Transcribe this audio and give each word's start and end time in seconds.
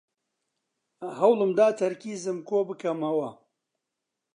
هەوڵم 1.19 1.51
دا 1.59 1.67
تەرکیزم 1.79 2.37
کۆبکەمەوە. 2.49 3.29